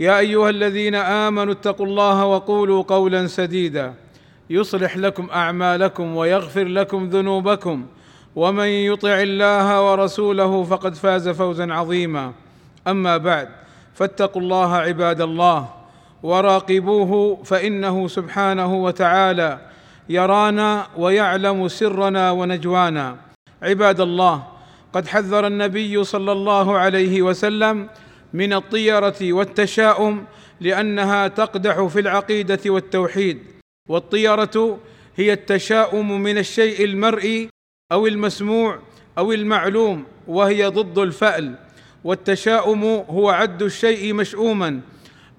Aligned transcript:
يا 0.00 0.18
أيها 0.18 0.50
الذين 0.50 0.94
آمنوا 0.94 1.52
اتقوا 1.52 1.86
الله 1.86 2.24
وقولوا 2.24 2.82
قولا 2.82 3.26
سديدا. 3.26 3.94
يصلح 4.50 4.96
لكم 4.96 5.28
أعمالكم 5.30 6.16
ويغفر 6.16 6.64
لكم 6.64 7.08
ذنوبكم. 7.08 7.86
ومن 8.36 8.66
يطع 8.66 9.20
الله 9.20 9.90
ورسوله 9.90 10.64
فقد 10.64 10.94
فاز 10.94 11.28
فوزا 11.28 11.72
عظيما. 11.72 12.32
أما 12.88 13.16
بعد 13.16 13.48
فاتقوا 13.94 14.42
الله 14.42 14.74
عباد 14.76 15.20
الله 15.20 15.68
وراقبوه 16.22 17.42
فإنه 17.44 18.08
سبحانه 18.08 18.74
وتعالى 18.74 19.58
يرانا 20.08 20.86
ويعلم 20.96 21.68
سرنا 21.68 22.30
ونجوانا. 22.30 23.16
عباد 23.62 24.00
الله 24.00 24.42
قد 24.92 25.08
حذر 25.08 25.46
النبي 25.46 26.04
صلى 26.04 26.32
الله 26.32 26.78
عليه 26.78 27.22
وسلم 27.22 27.88
من 28.34 28.52
الطيرة 28.52 29.32
والتشاؤم 29.32 30.24
لأنها 30.60 31.28
تقدح 31.28 31.86
في 31.86 32.00
العقيدة 32.00 32.60
والتوحيد. 32.66 33.38
والطيرة 33.88 34.78
هي 35.16 35.32
التشاؤم 35.32 36.20
من 36.22 36.38
الشيء 36.38 36.84
المرئي 36.84 37.48
أو 37.92 38.06
المسموع 38.06 38.78
أو 39.18 39.32
المعلوم 39.32 40.04
وهي 40.26 40.66
ضد 40.66 40.98
الفأل. 40.98 41.58
والتشاؤم 42.04 42.84
هو 42.84 43.30
عد 43.30 43.62
الشيء 43.62 44.14
مشؤوما 44.14 44.80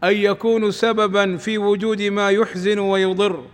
ان 0.03 0.13
يكون 0.13 0.71
سببا 0.71 1.37
في 1.37 1.57
وجود 1.57 2.01
ما 2.01 2.29
يحزن 2.29 2.79
ويضر. 2.79 3.45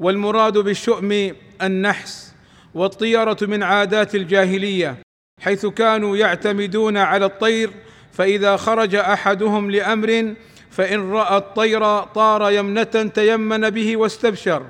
والمراد 0.00 0.58
بالشؤم 0.58 1.34
النحس. 1.62 2.34
والطيرة 2.74 3.38
من 3.42 3.62
عادات 3.62 4.14
الجاهلية 4.14 4.96
حيث 5.40 5.66
كانوا 5.66 6.16
يعتمدون 6.16 6.96
على 6.96 7.24
الطير 7.26 7.70
فإذا 8.12 8.56
خرج 8.56 8.94
أحدهم 8.94 9.70
لأمر 9.70 10.34
فإن 10.70 11.12
رأى 11.12 11.36
الطير 11.36 12.00
طار 12.00 12.50
يمنة 12.50 13.10
تيمن 13.14 13.70
به 13.70 13.96
واستبشر 13.96 14.62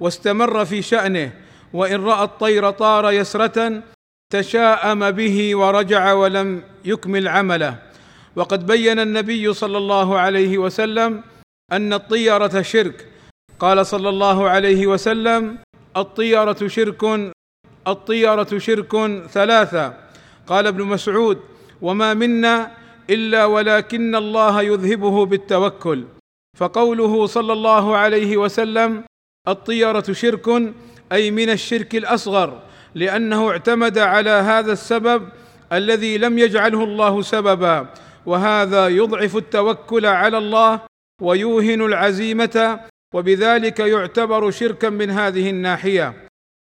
واستمر 0.00 0.64
في 0.64 0.82
شأنه 0.82 1.32
وإن 1.72 2.04
رأى 2.04 2.24
الطير 2.24 2.70
طار 2.70 3.12
يسرة 3.12 3.82
تشاءم 4.32 5.10
به 5.10 5.56
ورجع 5.56 6.12
ولم 6.12 6.62
يكمل 6.84 7.28
عمله. 7.28 7.78
وقد 8.36 8.66
بين 8.66 8.98
النبي 8.98 9.54
صلى 9.54 9.78
الله 9.78 10.18
عليه 10.18 10.58
وسلم 10.58 11.22
أن 11.72 11.92
الطيرة 11.92 12.62
شرك. 12.62 13.06
قال 13.58 13.86
صلى 13.86 14.08
الله 14.08 14.48
عليه 14.48 14.86
وسلم 14.86 15.58
الطيرة 15.96 16.66
شرك 16.66 17.32
الطيرة 17.86 18.58
شرك 18.58 18.92
ثلاثة. 19.30 19.94
قال 20.46 20.66
ابن 20.66 20.84
مسعود 20.84 21.38
وما 21.82 22.14
منا 22.14 22.79
إلا 23.10 23.44
ولكن 23.44 24.14
الله 24.14 24.62
يذهبه 24.62 25.26
بالتوكل. 25.26 26.04
فقوله 26.56 27.26
صلى 27.26 27.52
الله 27.52 27.96
عليه 27.96 28.36
وسلم 28.36 29.04
الطيرة 29.48 30.12
شرك 30.12 30.74
أي 31.12 31.30
من 31.30 31.50
الشرك 31.50 31.94
الأصغر 31.94 32.62
لأنه 32.94 33.50
اعتمد 33.50 33.98
على 33.98 34.30
هذا 34.30 34.72
السبب 34.72 35.28
الذي 35.72 36.18
لم 36.18 36.38
يجعله 36.38 36.84
الله 36.84 37.22
سببا 37.22 37.88
وهذا 38.26 38.88
يضعف 38.88 39.36
التوكل 39.36 40.06
على 40.06 40.38
الله 40.38 40.80
ويوهن 41.22 41.80
العزيمة 41.82 42.80
وبذلك 43.14 43.78
يعتبر 43.80 44.50
شركا 44.50 44.88
من 44.88 45.10
هذه 45.10 45.50
الناحية. 45.50 46.14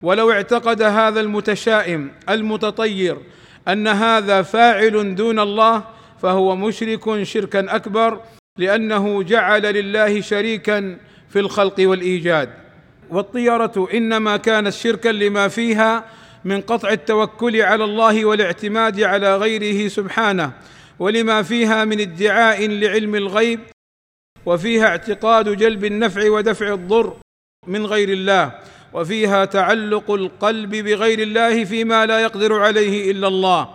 ولو 0.04 0.32
اعتقد 0.32 0.82
هذا 0.82 1.20
المتشائم 1.20 2.10
المتطير 2.28 3.16
أن 3.69 3.88
هذا 3.88 4.42
فاعل 4.42 5.14
دون 5.14 5.38
الله 5.38 5.84
فهو 6.22 6.56
مشرك 6.56 7.22
شركا 7.22 7.77
أكبر 7.77 8.21
لأنه 8.59 9.22
جعل 9.22 9.62
لله 9.62 10.21
شريكا 10.21 10.99
في 11.28 11.38
الخلق 11.38 11.75
والإيجاد. 11.78 12.50
والطيره 13.10 13.88
إنما 13.94 14.37
كانت 14.37 14.69
شركا 14.72 15.09
لما 15.09 15.49
فيها 15.49 16.05
من 16.44 16.60
قطع 16.60 16.91
التوكل 16.91 17.62
على 17.62 17.84
الله 17.84 18.25
والاعتماد 18.25 19.00
على 19.00 19.37
غيره 19.37 19.88
سبحانه 19.88 20.53
ولما 20.99 21.43
فيها 21.43 21.84
من 21.84 22.00
ادعاء 22.00 22.69
لعلم 22.69 23.15
الغيب 23.15 23.60
وفيها 24.47 24.87
اعتقاد 24.87 25.56
جلب 25.56 25.84
النفع 25.84 26.31
ودفع 26.31 26.75
الضر 26.75 27.16
من 27.66 27.87
غير 27.87 28.09
الله 28.09 28.53
وفيها 28.93 29.44
تعلق 29.44 30.10
القلب 30.10 30.71
بغير 30.71 31.19
الله 31.19 31.65
فيما 31.65 32.06
لا 32.06 32.21
يقدر 32.21 32.60
عليه 32.60 33.10
إلا 33.10 33.28
الله. 33.28 33.69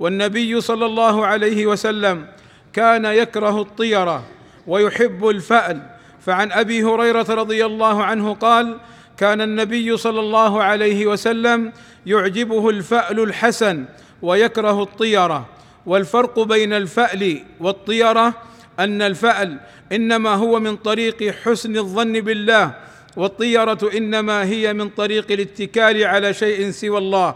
والنبي 0.00 0.60
صلى 0.60 0.86
الله 0.86 1.26
عليه 1.26 1.66
وسلم 1.66 2.26
كان 2.72 3.04
يكره 3.04 3.60
الطيرة 3.60 4.24
ويحب 4.66 5.28
الفأل. 5.28 5.82
فعن 6.20 6.52
أبي 6.52 6.84
هريرة 6.84 7.26
رضي 7.34 7.66
الله 7.66 8.04
عنه 8.04 8.34
قال 8.34 8.78
كان 9.16 9.40
النبي 9.40 9.96
صلى 9.96 10.20
الله 10.20 10.62
عليه 10.62 11.06
وسلم 11.06 11.72
يعجبه 12.06 12.70
الفأل 12.70 13.20
الحسن 13.20 13.84
ويكره 14.22 14.82
الطيرة. 14.82 15.48
والفرق 15.86 16.40
بين 16.40 16.72
الفأل 16.72 17.42
والطيرة 17.60 18.34
أن 18.78 19.02
الفأل 19.02 19.60
إنما 19.92 20.34
هو 20.34 20.60
من 20.60 20.76
طريق 20.76 21.30
حسن 21.44 21.76
الظن 21.76 22.12
بالله 22.20 22.74
والطيرة 23.16 23.90
إنما 23.96 24.44
هي 24.44 24.72
من 24.72 24.88
طريق 24.88 25.32
الاتكال 25.32 26.04
على 26.04 26.34
شيء 26.34 26.70
سوى 26.70 26.98
الله. 26.98 27.34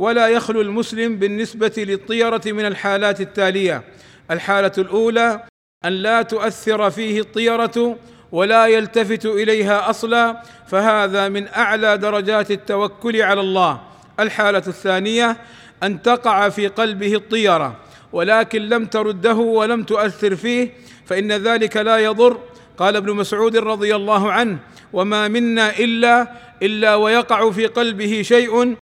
ولا 0.00 0.28
يخلو 0.28 0.60
المسلم 0.60 1.16
بالنسبة 1.16 1.72
للطيرة 1.76 2.40
من 2.46 2.66
الحالات 2.66 3.20
التالية. 3.20 3.82
الحالة 4.30 4.72
الأولى 4.78 5.42
أن 5.84 5.92
لا 5.92 6.22
تؤثر 6.22 6.90
فيه 6.90 7.20
الطيرة 7.20 7.96
ولا 8.32 8.66
يلتفت 8.66 9.26
إليها 9.26 9.90
أصلا 9.90 10.42
فهذا 10.68 11.28
من 11.28 11.48
أعلى 11.48 11.98
درجات 11.98 12.50
التوكل 12.50 13.22
على 13.22 13.40
الله. 13.40 13.80
الحالة 14.20 14.62
الثانية 14.66 15.36
أن 15.82 16.02
تقع 16.02 16.48
في 16.48 16.66
قلبه 16.66 17.14
الطيرة 17.14 17.76
ولكن 18.12 18.62
لم 18.68 18.86
ترده 18.86 19.34
ولم 19.34 19.82
تؤثر 19.82 20.36
فيه 20.36 20.72
فإن 21.06 21.32
ذلك 21.32 21.76
لا 21.76 21.98
يضر. 21.98 22.38
قال 22.78 22.96
ابن 22.96 23.12
مسعود 23.12 23.56
رضي 23.56 23.96
الله 23.96 24.32
عنه 24.32 24.58
وما 24.92 25.28
منا 25.28 25.78
إلا 25.78 26.32
إلا 26.62 26.94
ويقع 26.94 27.50
في 27.50 27.66
قلبه 27.66 28.22
شيء 28.22 28.76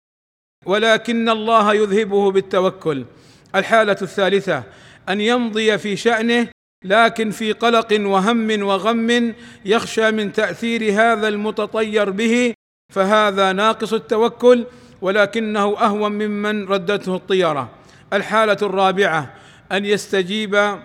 ولكن 0.66 1.28
الله 1.28 1.74
يذهبه 1.74 2.30
بالتوكل. 2.30 3.04
الحالة 3.54 3.96
الثالثة 4.02 4.62
أن 5.08 5.20
يمضي 5.20 5.78
في 5.78 5.96
شأنه 5.96 6.48
لكن 6.84 7.30
في 7.30 7.52
قلق 7.52 8.00
وهم 8.00 8.62
وغم 8.62 9.34
يخشى 9.64 10.10
من 10.10 10.32
تأثير 10.32 10.92
هذا 10.92 11.28
المتطير 11.28 12.10
به 12.10 12.54
فهذا 12.92 13.52
ناقص 13.52 13.92
التوكل 13.92 14.66
ولكنه 15.02 15.78
أهون 15.78 16.12
ممن 16.12 16.68
ردته 16.68 17.16
الطيرة. 17.16 17.70
الحالة 18.12 18.58
الرابعة 18.62 19.34
أن 19.72 19.84
يستجيب 19.84 20.78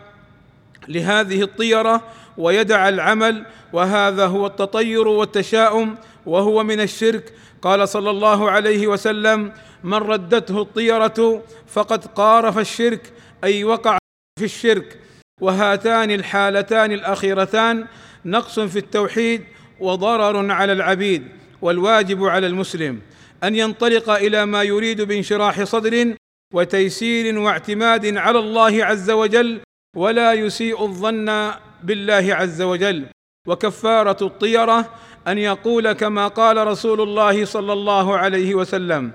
لهذه 0.87 1.41
الطيرة 1.41 2.03
ويدع 2.37 2.89
العمل 2.89 3.45
وهذا 3.73 4.25
هو 4.25 4.47
التطير 4.47 5.07
والتشاؤم 5.07 5.95
وهو 6.25 6.63
من 6.63 6.81
الشرك. 6.81 7.33
قال 7.61 7.89
صلى 7.89 8.09
الله 8.09 8.51
عليه 8.51 8.87
وسلم 8.87 9.51
من 9.83 9.93
ردته 9.93 10.61
الطيرة 10.61 11.43
فقد 11.67 12.05
قارف 12.05 12.57
الشرك 12.57 13.13
أي 13.43 13.63
وقع 13.63 13.97
في 14.39 14.45
الشرك. 14.45 14.99
وهاتان 15.41 16.11
الحالتان 16.11 16.91
الأخيرتان 16.91 17.87
نقص 18.25 18.59
في 18.59 18.79
التوحيد 18.79 19.43
وضرر 19.79 20.51
على 20.51 20.73
العبيد 20.73 21.27
والواجب 21.61 22.23
على 22.23 22.47
المسلم. 22.47 23.01
أن 23.43 23.55
ينطلق 23.55 24.09
إلى 24.09 24.45
ما 24.45 24.63
يريد 24.63 25.01
بانشراح 25.01 25.63
صدر 25.63 26.15
وتيسير 26.53 27.39
واعتماد 27.39 28.17
على 28.17 28.39
الله 28.39 28.85
عز 28.85 29.11
وجل 29.11 29.59
ولا 29.95 30.33
يسيء 30.33 30.83
الظن 30.83 31.51
بالله 31.83 32.35
عز 32.35 32.61
وجل. 32.61 33.05
وكفارة 33.47 34.17
الطيرة 34.21 34.89
أن 35.27 35.37
يقول 35.37 35.91
كما 35.91 36.27
قال 36.27 36.67
رسول 36.67 37.01
الله 37.01 37.45
صلى 37.45 37.73
الله 37.73 38.17
عليه 38.17 38.55
وسلم 38.55 39.11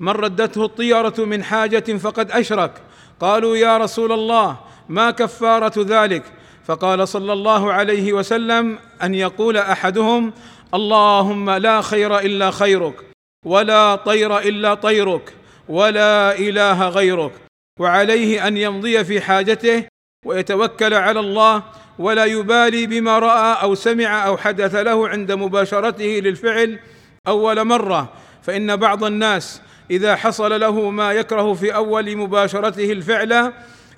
من 0.00 0.12
ردته 0.12 0.64
الطيرة 0.64 1.14
من 1.18 1.42
حاجة 1.42 1.96
فقد 1.96 2.30
أشرك. 2.30 2.82
قالوا 3.20 3.56
يا 3.56 3.78
رسول 3.78 4.12
الله 4.12 4.56
ما 4.88 5.10
كفارة 5.10 5.72
ذلك؟ 5.78 6.22
فقال 6.64 7.08
صلى 7.08 7.32
الله 7.32 7.72
عليه 7.72 8.12
وسلم 8.12 8.78
أن 9.02 9.14
يقول 9.14 9.56
أحدهم 9.56 10.32
اللهم 10.74 11.50
لا 11.50 11.80
خير 11.80 12.18
إلا 12.18 12.50
خيرك 12.50 13.04
ولا 13.46 13.96
طير 13.96 14.38
إلا 14.38 14.74
طيرك 14.74 15.34
ولا 15.68 16.38
إله 16.38 16.88
غيرك. 16.88 17.32
وعليه 17.80 18.46
أن 18.46 18.56
يمضي 18.56 19.04
في 19.04 19.20
حاجته 19.20 19.84
ويتوكل 20.24 20.94
على 20.94 21.20
الله 21.20 21.62
ولا 21.98 22.24
يبالي 22.24 22.86
بما 22.86 23.18
رأى 23.18 23.62
أو 23.62 23.74
سمع 23.74 24.26
أو 24.26 24.36
حدث 24.36 24.74
له 24.74 25.08
عند 25.08 25.32
مباشرته 25.32 26.20
للفعل 26.24 26.78
أول 27.28 27.64
مرة. 27.64 28.12
فإن 28.42 28.76
بعض 28.76 29.04
الناس 29.04 29.60
إذا 29.90 30.16
حصل 30.16 30.60
له 30.60 30.90
ما 30.90 31.12
يكره 31.12 31.54
في 31.54 31.74
أول 31.74 32.16
مباشرته 32.16 32.92
الفعل 32.92 33.52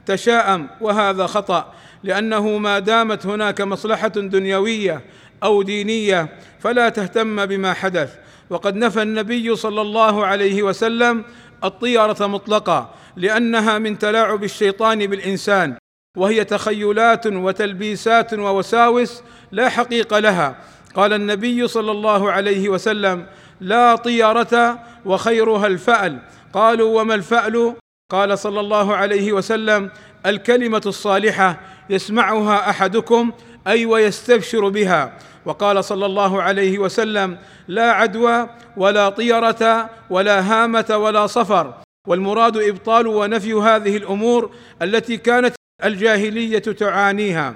تشاءم 0.07 0.69
وهذا 0.81 1.27
خطأ 1.27 1.73
لأنه 2.03 2.59
ما 2.59 2.79
دامت 2.79 3.27
هناك 3.27 3.61
مصلحة 3.61 4.09
دنيوية 4.09 5.01
أو 5.43 5.63
دينية 5.63 6.29
فلا 6.61 6.89
تهتم 6.89 7.47
بما 7.47 7.73
حدث. 7.73 8.15
وقد 8.51 8.77
نفى 8.77 9.03
النبي 9.03 9.57
صلى 9.57 9.81
الله 9.81 10.27
عليه 10.27 10.63
وسلم 10.63 11.25
الطيرة 11.65 12.27
مطلقا 12.27 12.95
لأنها 13.17 13.79
من 13.79 13.99
تلاعب 13.99 14.45
الشيطان 14.45 15.07
بالإنسان. 15.07 15.77
وهي 16.17 16.45
تخيلات 16.45 17.27
وتلبيسات 17.27 18.35
ووساوس 18.35 19.23
لا 19.53 19.69
حقيقة 19.69 20.19
لها. 20.19 20.57
قال 20.95 21.13
النبي 21.13 21.69
صلى 21.69 21.91
الله 21.91 22.33
عليه 22.33 22.69
وسلم 22.69 23.27
لا 23.61 23.97
طيره 23.97 24.79
وخيرها 25.05 25.67
الفأل. 25.67 26.19
قالوا 26.53 27.01
وما 27.01 27.15
الفأل؟ 27.15 27.75
قال 28.11 28.39
صلى 28.39 28.61
الله 28.61 28.97
عليه 28.97 29.33
وسلم 29.33 29.91
الكلمة 30.27 30.83
الصالحة 30.87 31.61
يسمعها 31.91 32.71
أحدكم 32.71 33.33
أي 33.67 33.87
ويستبشر 33.87 34.69
بها. 34.69 35.19
وقال 35.45 35.85
صلى 35.85 36.07
الله 36.07 36.43
عليه 36.43 36.79
وسلم 36.79 37.39
لا 37.69 37.93
عدوى 37.93 38.49
ولا 38.77 39.09
طيره 39.09 39.91
ولا 40.11 40.41
هامة 40.41 40.97
ولا 40.97 41.27
صفر. 41.27 41.75
والمراد 42.09 42.57
إبطال 42.57 43.07
ونفي 43.07 43.53
هذه 43.53 43.97
الأمور 43.97 44.51
التي 44.83 45.17
كانت 45.17 45.56
الجاهلية 45.85 46.59
تعانيها. 46.59 47.55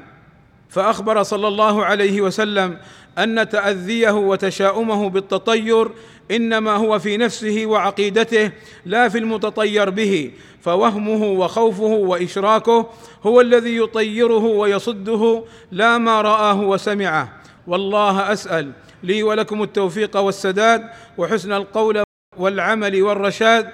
فأخبر 0.69 1.23
صلى 1.23 1.49
الله 1.49 1.85
عليه 1.85 2.21
وسلم 2.21 2.79
أن 3.19 3.49
تأذيه 3.49 4.11
وتشاؤمه 4.11 5.11
بالتطير 5.11 5.89
إنما 6.31 6.71
هو 6.77 6.99
في 6.99 7.17
نفسه 7.17 7.63
وعقيدته 7.67 8.53
لا 8.85 9.09
في 9.09 9.19
المتطير 9.19 9.91
به 9.91 10.31
فوهمه 10.61 11.25
وخوفه 11.25 11.85
وإشراكه 11.85 12.87
هو 13.23 13.41
الذي 13.41 13.77
يطيره 13.77 14.45
ويصده 14.45 15.45
لا 15.71 15.99
ما 15.99 16.21
رآه 16.21 16.61
وسمعه. 16.61 17.41
والله 17.67 18.33
أسأل 18.33 18.73
لي 19.03 19.23
ولكم 19.23 19.63
التوفيق 19.63 20.17
والسداد 20.17 20.91
وحسن 21.19 21.53
القول 21.53 22.03
والعمل 22.37 23.03
والرشاد 23.03 23.69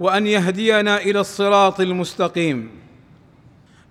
وأن 0.00 0.26
يهدينا 0.26 0.96
إلى 0.96 1.20
الصراط 1.20 1.80
المستقيم. 1.80 2.70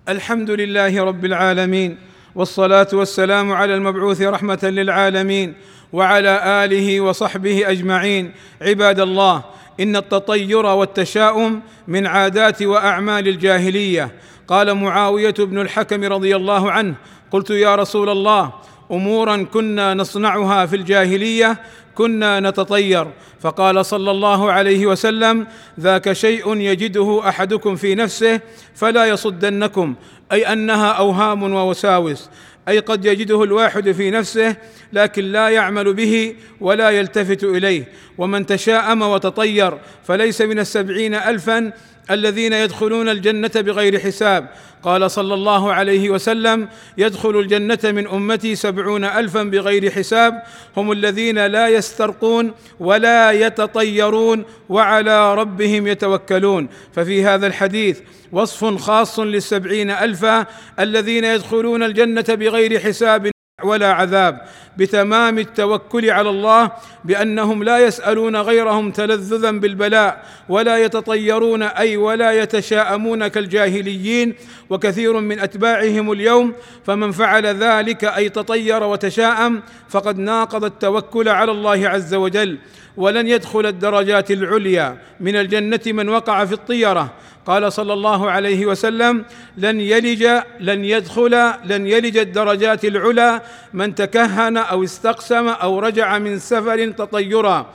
الحمد 0.08 0.50
لله 0.50 1.04
رب 1.04 1.24
العالمين 1.24 1.98
والصلاة 2.34 2.88
والسلام 2.92 3.52
على 3.52 3.74
المبعوث 3.74 4.22
رحمة 4.22 4.58
للعالمين 4.62 5.54
وعلى 5.92 6.64
آله 6.64 7.00
وصحبه 7.00 7.70
أجمعين. 7.70 8.32
عباد 8.62 9.00
الله 9.00 9.44
إن 9.80 9.96
التطير 9.96 10.66
والتشاؤم 10.66 11.60
من 11.88 12.06
عادات 12.06 12.62
وأعمال 12.62 13.28
الجاهلية. 13.28 14.12
قال 14.48 14.74
معاوية 14.74 15.34
بن 15.38 15.60
الحكم 15.60 16.04
رضي 16.04 16.36
الله 16.36 16.72
عنه 16.72 16.94
قلت 17.30 17.50
يا 17.50 17.76
رسول 17.76 18.08
الله 18.08 18.52
أمورا 18.92 19.36
كنا 19.52 19.94
نصنعها 19.94 20.66
في 20.66 20.76
الجاهلية 20.76 21.60
كنا 21.94 22.40
نتطير. 22.40 23.06
فقال 23.40 23.86
صلى 23.86 24.10
الله 24.10 24.52
عليه 24.52 24.86
وسلم 24.86 25.46
ذاك 25.80 26.12
شيء 26.12 26.56
يجده 26.56 27.28
أحدكم 27.28 27.76
في 27.76 27.94
نفسه 27.94 28.40
فلا 28.74 29.04
يصدنكم. 29.06 29.94
أي 30.32 30.52
أنها 30.52 30.92
أوهام 30.92 31.52
ووساوس. 31.52 32.30
أي 32.68 32.78
قد 32.78 33.04
يجده 33.04 33.42
الواحد 33.42 33.92
في 33.92 34.10
نفسه 34.10 34.56
لكن 34.92 35.24
لا 35.24 35.48
يعمل 35.48 35.92
به 35.92 36.34
ولا 36.60 36.90
يلتفت 36.90 37.44
إليه. 37.44 37.84
ومن 38.18 38.46
تشاءم 38.46 39.02
وتطير 39.02 39.78
فليس 40.04 40.40
من 40.40 40.58
السبعين 40.58 41.14
الفا 41.14 41.72
الذين 42.10 42.52
يدخلون 42.52 43.08
الجنة 43.08 43.50
بغير 43.56 43.98
حساب. 43.98 44.48
قال 44.82 45.10
صلى 45.10 45.34
الله 45.34 45.72
عليه 45.72 46.10
وسلم 46.10 46.68
يدخل 46.98 47.38
الجنة 47.38 47.78
من 47.84 48.06
أمتي 48.06 48.54
سبعون 48.54 49.04
الفا 49.04 49.42
بغير 49.42 49.90
حساب. 49.90 50.42
هم 50.76 50.92
الذين 50.92 51.46
لا 51.46 51.68
يسترقون 51.68 52.52
ولا 52.80 53.30
يتطيرون 53.30 54.44
وعلى 54.68 55.34
ربهم 55.34 55.86
يتوكلون. 55.86 56.68
ففي 56.94 57.24
هذا 57.24 57.46
الحديث 57.46 58.00
وصف 58.32 58.76
خاص 58.76 59.18
للسبعين 59.20 59.90
ألفا 59.90 60.46
الذين 60.78 61.24
يدخلون 61.24 61.82
الجنة 61.82 62.24
بغير 62.28 62.80
حساب 62.80 63.30
ولا 63.64 63.92
عذاب 63.92 64.40
بتمام 64.76 65.38
التوكل 65.38 66.10
على 66.10 66.30
الله 66.30 66.70
بأنهم 67.04 67.64
لا 67.64 67.78
يسألون 67.78 68.36
غيرهم 68.36 68.90
تلذذا 68.90 69.50
بالبلاء 69.50 70.24
ولا 70.48 70.78
يتطيرون 70.78 71.62
أي 71.62 71.96
ولا 71.96 72.32
يتشاءمون 72.32 73.28
كالجاهليين 73.28 74.34
وكثير 74.70 75.20
من 75.20 75.40
أتباعهم 75.40 76.12
اليوم 76.12 76.52
فمن 76.86 77.12
فعل 77.12 77.46
ذلك 77.46 78.04
أي 78.04 78.28
تطير 78.28 78.82
وتشاءم 78.82 79.62
فقد 79.88 80.18
ناقض 80.18 80.64
التوكل 80.64 81.28
على 81.28 81.52
الله 81.52 81.88
عز 81.88 82.14
وجل 82.14 82.58
ولن 82.96 83.28
يدخل 83.28 83.66
الدرجات 83.66 84.30
العليا 84.30 84.98
من 85.20 85.36
الجنة 85.36 85.80
من 85.86 86.08
وقع 86.08 86.44
في 86.44 86.52
الطيرة. 86.52 87.14
قال 87.48 87.72
صلى 87.72 87.92
الله 87.92 88.30
عليه 88.30 88.66
وسلم 88.66 89.24
لن 89.56 89.80
يلج 89.80 90.22
لن 90.60 90.84
يدخل 90.84 91.34
لن 91.64 91.86
يلج 91.86 92.16
الدرجات 92.16 92.84
العلى 92.84 93.42
من 93.72 93.94
تكهن 93.94 94.56
أو 94.56 94.84
استقسم 94.84 95.48
أو 95.48 95.78
رجع 95.78 96.18
من 96.18 96.38
سفر 96.38 96.90
تطيرا. 96.90 97.66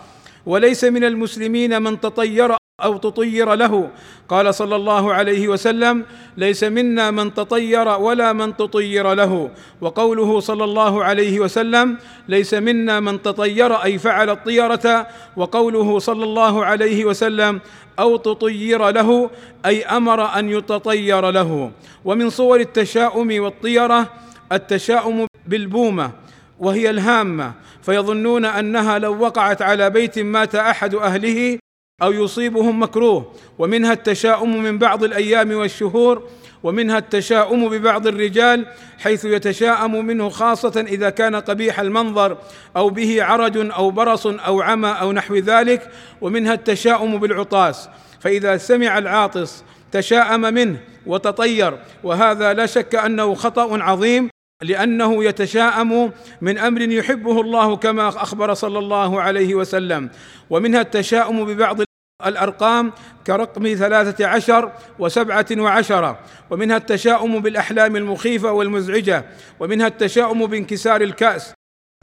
وليس 0.46 0.84
من 0.84 1.04
المسلمين 1.04 1.82
من 1.82 2.00
تطير 2.00 2.56
أو 2.84 2.98
تطير 2.98 3.54
له. 3.54 3.90
قال 4.30 4.56
صلى 4.56 4.76
الله 4.76 5.14
عليه 5.14 5.48
وسلم 5.48 6.06
ليس 6.38 6.64
منا 6.64 7.12
من 7.12 7.34
تطير 7.34 7.88
ولا 7.88 8.34
من 8.34 8.58
تطير 8.58 9.14
له. 9.14 9.50
وقوله 9.82 10.40
صلى 10.40 10.64
الله 10.64 11.04
عليه 11.04 11.40
وسلم 11.40 11.98
ليس 12.28 12.54
منا 12.54 13.00
من 13.00 13.22
تطير 13.22 13.84
أي 13.84 13.98
فعل 13.98 14.30
الطيرة. 14.30 15.08
وقوله 15.38 16.00
صلى 16.00 16.24
الله 16.24 16.66
عليه 16.66 17.06
وسلم 17.06 17.62
أو 18.00 18.18
تطير 18.18 18.90
له 18.90 19.30
أي 19.66 19.86
أمر 19.86 20.40
أن 20.40 20.50
يتطير 20.50 21.30
له. 21.32 21.72
ومن 22.06 22.30
صور 22.30 22.60
التشاؤم 22.60 23.30
والطيرة 23.44 24.10
التشاؤم 24.52 25.28
بالبومة 25.48 26.12
وهي 26.60 26.90
الهامة. 26.90 27.54
فيظنون 27.84 28.46
أنها 28.46 29.00
لو 29.00 29.20
وقعت 29.20 29.62
على 29.62 29.90
بيت 29.90 30.20
مات 30.20 30.56
أحد 30.56 30.96
أهله 30.96 31.60
أو 32.02 32.12
يصيبهم 32.12 32.84
مكروه 32.84 33.32
ومنها 33.60 33.94
التشاؤم 33.94 34.64
من 34.64 34.78
بعض 34.78 35.04
الأيام 35.04 35.52
والشهور 35.52 36.24
ومنها 36.64 36.98
التشاؤم 36.98 37.70
ببعض 37.70 38.08
الرجال 38.08 38.66
حيث 39.00 39.26
يتشاءم 39.26 40.06
منه 40.06 40.30
خاصة 40.30 40.86
إذا 40.88 41.10
كان 41.10 41.36
قبيح 41.36 41.80
المنظر 41.80 42.38
أو 42.78 42.90
به 42.90 43.24
عرج 43.24 43.72
أو 43.72 43.92
برص 43.92 44.28
أو 44.28 44.62
عمى 44.62 44.96
أو 45.02 45.12
نحو 45.12 45.36
ذلك 45.36 45.90
ومنها 46.22 46.54
التشاؤم 46.54 47.18
بالعطاس. 47.18 47.90
فإذا 48.20 48.58
سمع 48.58 48.98
العاطس 48.98 49.64
تشاءم 49.92 50.42
منه 50.42 50.80
وتطير 51.06 51.78
وهذا 52.04 52.54
لا 52.54 52.66
شك 52.66 52.96
أنه 52.96 53.34
خطأ 53.34 53.84
عظيم 53.84 54.33
لأنه 54.64 55.24
يتشاءم 55.24 56.12
من 56.42 56.58
أمر 56.58 56.82
يحبه 56.82 57.42
الله 57.42 57.76
كما 57.76 58.08
أخبر 58.08 58.54
صلى 58.54 58.80
الله 58.80 59.22
عليه 59.22 59.56
وسلم. 59.56 60.10
ومنها 60.50 60.82
التشاؤم 60.82 61.46
ببعض 61.46 61.78
الأرقام 62.26 62.92
كرقم 63.28 63.76
ثلاثة 63.76 64.28
عشر 64.28 64.72
وسبعة 65.00 65.46
وعشرة. 65.58 66.20
ومنها 66.50 66.78
التشاؤم 66.78 67.40
بالأحلام 67.40 67.96
المخيفة 67.96 68.52
والمزعجة. 68.52 69.26
ومنها 69.60 69.88
التشاؤم 69.88 70.46
بانكسار 70.46 71.02
الكأس. 71.02 71.54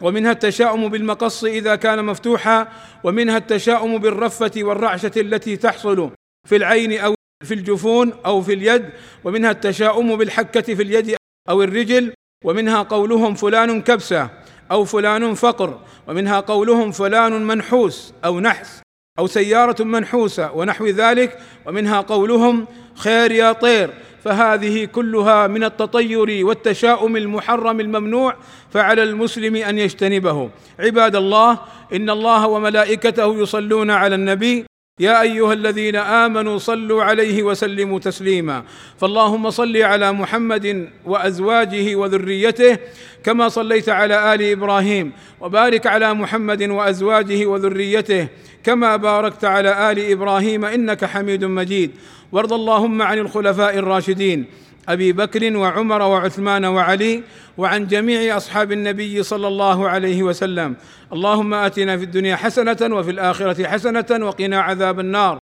ومنها 0.02 0.32
التشاؤم 0.32 0.88
بالمقص 0.88 1.44
إذا 1.44 1.76
كان 1.76 2.04
مفتوحا. 2.04 2.68
ومنها 3.04 3.36
التشاؤم 3.36 3.98
بالرفة 3.98 4.52
والرعشة 4.56 5.12
التي 5.16 5.56
تحصل 5.56 6.10
في 6.48 6.56
العين 6.56 7.00
أو 7.00 7.14
في 7.44 7.54
الجفون 7.54 8.12
أو 8.26 8.42
في 8.42 8.52
اليد. 8.52 8.90
ومنها 9.24 9.50
التشاؤم 9.50 10.16
بالحكة 10.16 10.74
في 10.74 10.82
اليد 10.82 11.16
أو 11.48 11.62
الرجل. 11.62 12.12
ومنها 12.44 12.82
قولهم 12.82 13.34
فلان 13.34 13.82
كبسة 13.82 14.30
أو 14.70 14.84
فلان 14.84 15.34
فقر 15.34 15.78
ومنها 16.08 16.40
قولهم 16.40 16.90
فلان 16.90 17.46
منحوس 17.46 18.14
أو 18.24 18.40
نحس 18.40 18.82
أو 19.18 19.26
سيارة 19.26 19.82
منحوسة 19.84 20.52
ونحو 20.52 20.86
ذلك 20.86 21.38
ومنها 21.66 22.00
قولهم 22.00 22.66
خير 22.94 23.32
يا 23.32 23.52
طير 23.52 23.90
فهذه 24.24 24.84
كلها 24.84 25.46
من 25.46 25.64
التطير 25.64 26.46
والتشاؤم 26.46 27.16
المحرم 27.16 27.80
الممنوع 27.80 28.36
فعلى 28.70 29.02
المسلم 29.02 29.56
أن 29.56 29.78
يجتنبه. 29.78 30.50
عباد 30.78 31.16
الله 31.16 31.58
إن 31.92 32.10
الله 32.10 32.46
وملائكته 32.46 33.42
يصلون 33.42 33.90
على 33.90 34.14
النبي 34.14 34.69
يا 35.00 35.22
أيها 35.22 35.52
الذين 35.52 35.96
آمنوا 35.96 36.58
صلوا 36.58 37.02
عليه 37.04 37.42
وسلموا 37.42 37.98
تسليما. 37.98 38.64
فاللهم 39.00 39.50
صل 39.50 39.76
على 39.76 40.12
محمد 40.12 40.88
وأزواجه 41.06 41.96
وذريته 41.96 42.78
كما 43.24 43.48
صليت 43.48 43.88
على 43.88 44.34
آل 44.34 44.42
إبراهيم 44.42 45.12
وبارك 45.40 45.86
على 45.86 46.14
محمد 46.14 46.62
وأزواجه 46.62 47.46
وذريته 47.46 48.28
كما 48.64 48.96
باركت 48.96 49.44
على 49.44 49.92
آل 49.92 49.98
إبراهيم 50.12 50.64
إنك 50.64 51.04
حميد 51.04 51.44
مجيد. 51.44 51.90
وارض 52.32 52.52
اللهم 52.52 53.02
عن 53.02 53.18
الخلفاء 53.18 53.78
الراشدين. 53.78 54.44
أبي 54.92 55.12
بكر 55.12 55.56
وعمر 55.56 56.02
وعثمان 56.02 56.64
وعلي 56.64 57.22
وعن 57.58 57.86
جميع 57.86 58.36
أصحاب 58.36 58.72
النبي 58.72 59.22
صلى 59.22 59.48
الله 59.48 59.88
عليه 59.88 60.22
وسلم. 60.22 60.76
اللهم 61.12 61.54
آتنا 61.54 61.96
في 61.96 62.04
الدنيا 62.04 62.36
حسنة 62.36 62.96
وفي 62.96 63.10
الآخرة 63.10 63.66
حسنة 63.66 64.26
وقنا 64.26 64.60
عذاب 64.60 65.00
النار. 65.00 65.38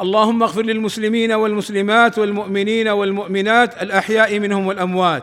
اللهم 0.00 0.42
اغفر 0.42 0.62
للمسلمين 0.62 1.32
والمسلمات 1.32 2.18
والمؤمنين 2.18 2.88
والمؤمنات 2.88 3.82
الأحياء 3.82 4.38
منهم 4.38 4.66
والأموات. 4.66 5.22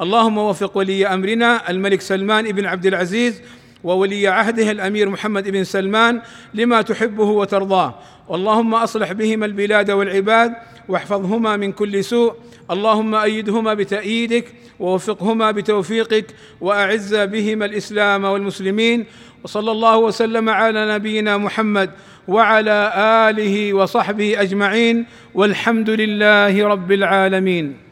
اللهم 0.00 0.38
وفق 0.38 0.76
ولي 0.76 1.06
أمرنا 1.06 1.70
الملك 1.70 2.00
سلمان 2.00 2.52
بن 2.52 2.66
عبد 2.66 2.86
العزيز 2.86 3.42
وولي 3.84 4.28
عهده 4.28 4.70
الأمير 4.70 5.08
محمد 5.08 5.48
بن 5.48 5.64
سلمان 5.64 6.20
لما 6.54 6.82
تحبه 6.82 7.24
وترضاه. 7.24 7.94
واللهم 8.28 8.74
أصلح 8.74 9.12
بهما 9.12 9.46
البلاد 9.46 9.90
والعباد 9.90 10.52
واحفظهما 10.88 11.56
من 11.56 11.72
كل 11.72 12.04
سوء. 12.04 12.34
اللهم 12.70 13.14
أيدهما 13.14 13.74
بتأييدك 13.74 14.44
ووفقهما 14.80 15.50
بتوفيقك 15.50 16.26
وأعز 16.60 17.14
بهما 17.14 17.64
الإسلام 17.64 18.24
والمسلمين. 18.24 19.04
وصلى 19.44 19.70
الله 19.70 19.98
وسلم 19.98 20.48
على 20.48 20.94
نبينا 20.94 21.36
محمد 21.36 21.90
وعلى 22.28 22.92
آله 23.30 23.74
وصحبه 23.74 24.40
أجمعين. 24.40 25.06
والحمد 25.34 25.90
لله 25.90 26.68
رب 26.68 26.92
العالمين. 26.92 27.85